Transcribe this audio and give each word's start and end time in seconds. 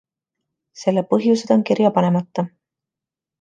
Selle 0.83 1.03
põhjused 1.11 1.53
on 1.57 1.67
kirja 1.71 1.93
panemata. 1.99 2.47